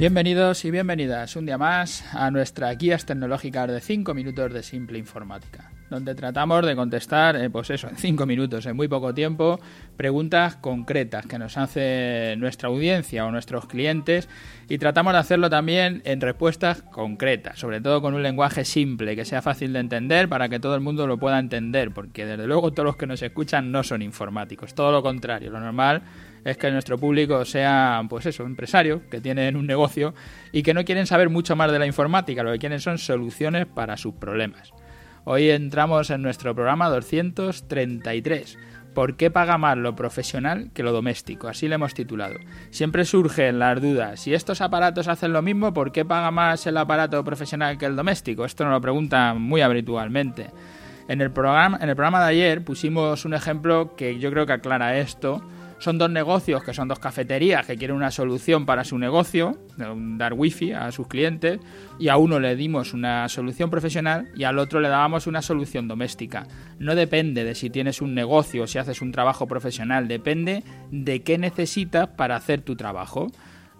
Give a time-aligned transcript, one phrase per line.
[0.00, 4.96] Bienvenidos y bienvenidas un día más a nuestra guías tecnológicas de 5 minutos de simple
[4.96, 9.60] informática, donde tratamos de contestar, eh, pues eso, en 5 minutos, en muy poco tiempo,
[9.96, 14.28] preguntas concretas que nos hace nuestra audiencia o nuestros clientes
[14.68, 19.24] y tratamos de hacerlo también en respuestas concretas, sobre todo con un lenguaje simple, que
[19.24, 22.70] sea fácil de entender para que todo el mundo lo pueda entender, porque desde luego
[22.70, 26.02] todos los que nos escuchan no son informáticos, todo lo contrario, lo normal
[26.44, 30.14] es que nuestro público sea, pues eso, empresarios que tienen un negocio
[30.52, 33.66] y que no quieren saber mucho más de la informática, lo que quieren son soluciones
[33.66, 34.72] para sus problemas.
[35.24, 38.58] Hoy entramos en nuestro programa 233.
[38.94, 41.46] ¿Por qué paga más lo profesional que lo doméstico?
[41.46, 42.36] Así le hemos titulado.
[42.70, 44.20] Siempre surgen las dudas.
[44.20, 47.96] Si estos aparatos hacen lo mismo, ¿por qué paga más el aparato profesional que el
[47.96, 48.46] doméstico?
[48.46, 50.50] Esto nos lo preguntan muy habitualmente.
[51.06, 54.54] En el programa, en el programa de ayer pusimos un ejemplo que yo creo que
[54.54, 55.42] aclara esto
[55.80, 60.34] son dos negocios que son dos cafeterías que quieren una solución para su negocio, dar
[60.34, 61.58] wifi a sus clientes,
[61.98, 65.88] y a uno le dimos una solución profesional y al otro le dábamos una solución
[65.88, 66.46] doméstica.
[66.78, 71.22] No depende de si tienes un negocio o si haces un trabajo profesional, depende de
[71.22, 73.28] qué necesitas para hacer tu trabajo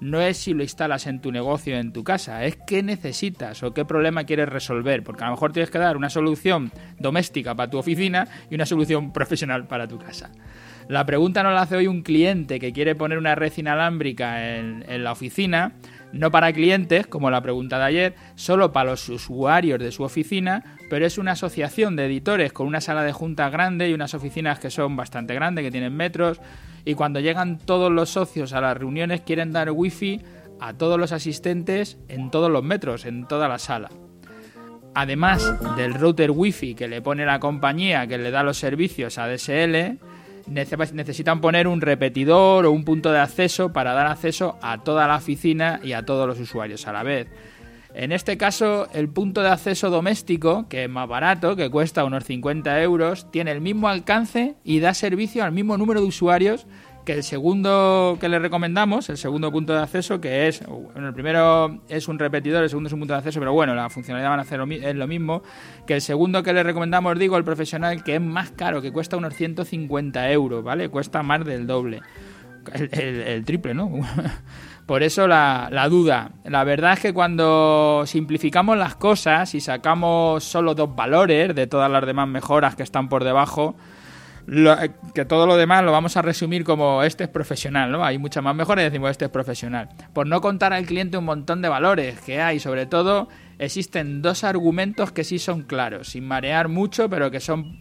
[0.00, 3.62] no es si lo instalas en tu negocio o en tu casa, es qué necesitas
[3.62, 7.54] o qué problema quieres resolver, porque a lo mejor tienes que dar una solución doméstica
[7.54, 10.30] para tu oficina y una solución profesional para tu casa.
[10.90, 15.04] La pregunta nos la hace hoy un cliente que quiere poner una red inalámbrica en,
[15.04, 15.74] la oficina,
[16.12, 20.64] no para clientes, como la pregunta de ayer, solo para los usuarios de su oficina,
[20.90, 24.58] pero es una asociación de editores con una sala de juntas grande y unas oficinas
[24.58, 26.40] que son bastante grandes, que tienen metros,
[26.84, 30.20] y cuando llegan todos los socios a las reuniones quieren dar wifi
[30.58, 33.90] a todos los asistentes en todos los metros, en toda la sala.
[34.96, 39.28] Además del router wifi que le pone la compañía que le da los servicios a
[39.28, 40.00] DSL,
[40.46, 45.16] necesitan poner un repetidor o un punto de acceso para dar acceso a toda la
[45.16, 47.28] oficina y a todos los usuarios a la vez.
[47.92, 52.24] En este caso, el punto de acceso doméstico, que es más barato, que cuesta unos
[52.24, 56.66] 50 euros, tiene el mismo alcance y da servicio al mismo número de usuarios
[57.12, 61.80] el segundo que le recomendamos, el segundo punto de acceso, que es, bueno, el primero
[61.88, 64.38] es un repetidor, el segundo es un punto de acceso, pero bueno, la funcionalidad van
[64.38, 65.42] a hacer es lo mismo,
[65.86, 69.16] que el segundo que le recomendamos, digo, el profesional, que es más caro, que cuesta
[69.16, 70.88] unos 150 euros, ¿vale?
[70.88, 72.00] Cuesta más del doble.
[72.92, 73.90] El, triple, ¿no?
[74.86, 76.32] Por eso la, duda.
[76.44, 81.90] La verdad es que cuando simplificamos las cosas y sacamos solo dos valores de todas
[81.90, 83.76] las demás mejoras que están por debajo,
[84.48, 88.04] eh, que todo lo demás lo vamos a resumir como este es profesional, ¿no?
[88.04, 89.88] Hay muchas más mejores decimos este es profesional.
[90.12, 94.44] Por no contar al cliente un montón de valores que hay, sobre todo existen dos
[94.44, 97.78] argumentos que sí son claros, sin marear mucho, pero que son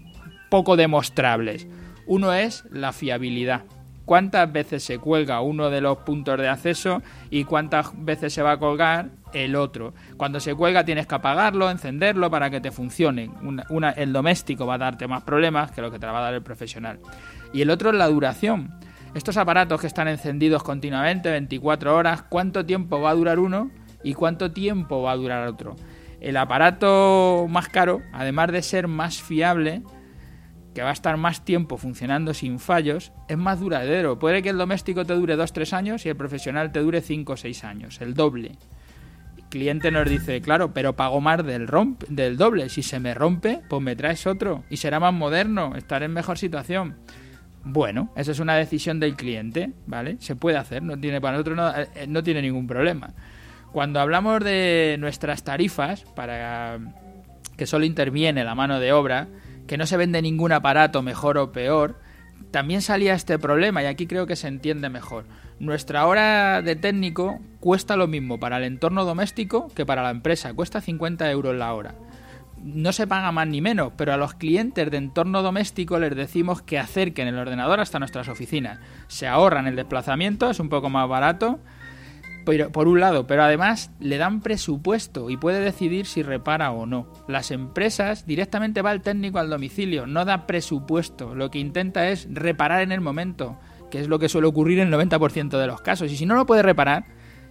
[0.49, 1.67] poco demostrables.
[2.05, 3.63] Uno es la fiabilidad
[4.09, 8.53] cuántas veces se cuelga uno de los puntos de acceso y cuántas veces se va
[8.53, 9.93] a colgar el otro.
[10.17, 13.31] Cuando se cuelga tienes que apagarlo, encenderlo para que te funcione.
[13.95, 16.43] el doméstico va a darte más problemas que lo que te va a dar el
[16.43, 16.99] profesional.
[17.53, 18.79] Y el otro es la duración.
[19.15, 23.71] Estos aparatos que están encendidos continuamente, 24 horas, ¿cuánto tiempo va a durar uno
[24.03, 25.75] y cuánto tiempo va a durar otro?
[26.21, 29.81] El aparato más caro, además de ser más fiable,
[30.73, 34.19] que va a estar más tiempo funcionando sin fallos, es más duradero.
[34.19, 37.37] Puede que el doméstico te dure 2-3 años y el profesional te dure 5 o
[37.37, 38.57] 6 años, el doble.
[39.49, 42.69] Cliente nos dice, claro, pero pago más del, romp del doble.
[42.69, 46.37] Si se me rompe, pues me traes otro y será más moderno, estaré en mejor
[46.37, 46.97] situación.
[47.63, 50.17] Bueno, esa es una decisión del cliente, ¿vale?
[50.19, 53.13] Se puede hacer, no tiene, para nosotros no, eh, no tiene ningún problema.
[53.71, 56.79] Cuando hablamos de nuestras tarifas, para
[57.57, 59.27] que solo interviene la mano de obra,
[59.67, 61.99] que no se vende ningún aparato mejor o peor,
[62.51, 65.25] también salía este problema y aquí creo que se entiende mejor.
[65.59, 70.53] Nuestra hora de técnico cuesta lo mismo para el entorno doméstico que para la empresa,
[70.53, 71.95] cuesta 50 euros la hora.
[72.63, 76.61] No se paga más ni menos, pero a los clientes de entorno doméstico les decimos
[76.61, 78.79] que acerquen el ordenador hasta nuestras oficinas.
[79.07, 81.59] Se ahorran el desplazamiento, es un poco más barato
[82.71, 87.07] por un lado, pero además le dan presupuesto y puede decidir si repara o no.
[87.27, 92.27] Las empresas directamente va el técnico al domicilio, no da presupuesto, lo que intenta es
[92.31, 95.81] reparar en el momento, que es lo que suele ocurrir en el 90% de los
[95.81, 96.11] casos.
[96.11, 97.05] Y si no lo puede reparar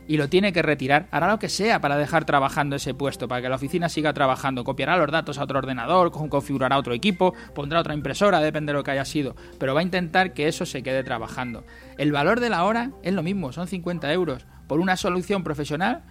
[0.06, 3.42] y lo tiene que retirar, hará lo que sea para dejar trabajando ese puesto, para
[3.42, 4.64] que la oficina siga trabajando.
[4.64, 8.84] Copiará los datos a otro ordenador, configurará otro equipo, pondrá otra impresora, depende de lo
[8.84, 11.64] que haya sido, pero va a intentar que eso se quede trabajando.
[11.98, 16.04] El valor de la hora es lo mismo, son 50 euros por una solución profesional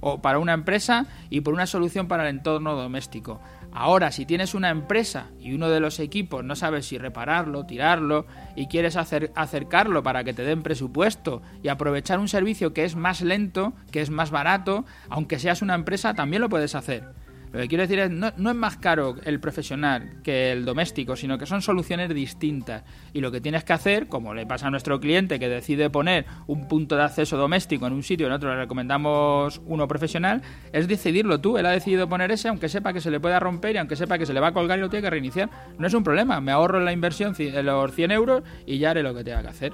[0.00, 3.40] o para una empresa y por una solución para el entorno doméstico.
[3.74, 8.26] Ahora, si tienes una empresa y uno de los equipos no sabes si repararlo, tirarlo
[8.54, 13.22] y quieres acercarlo para que te den presupuesto y aprovechar un servicio que es más
[13.22, 17.21] lento, que es más barato, aunque seas una empresa, también lo puedes hacer.
[17.52, 21.16] Lo que quiero decir es, no, no es más caro el profesional que el doméstico,
[21.16, 22.82] sino que son soluciones distintas.
[23.12, 26.24] Y lo que tienes que hacer, como le pasa a nuestro cliente que decide poner
[26.46, 30.40] un punto de acceso doméstico en un sitio y nosotros le recomendamos uno profesional,
[30.72, 31.58] es decidirlo tú.
[31.58, 34.18] Él ha decidido poner ese, aunque sepa que se le pueda romper y aunque sepa
[34.18, 35.50] que se le va a colgar y lo tiene que reiniciar.
[35.78, 39.14] No es un problema, me ahorro la inversión los 100 euros y ya haré lo
[39.14, 39.72] que tenga que hacer.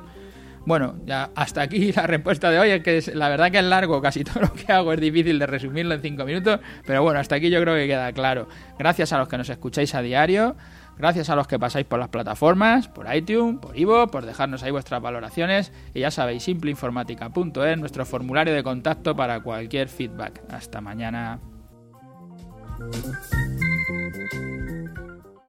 [0.69, 2.69] Bueno, ya hasta aquí la respuesta de hoy.
[2.69, 5.47] Es que la verdad que es largo, casi todo lo que hago es difícil de
[5.47, 6.61] resumirlo en cinco minutos.
[6.87, 8.49] Pero bueno, hasta aquí yo creo que queda claro.
[8.79, 10.57] Gracias a los que nos escucháis a diario.
[10.99, 14.71] Gracias a los que pasáis por las plataformas, por iTunes, por Ivo, por dejarnos ahí
[14.71, 15.73] vuestras valoraciones.
[15.95, 20.43] Y ya sabéis, simpleinformática.es, nuestro formulario de contacto para cualquier feedback.
[20.51, 21.41] Hasta mañana.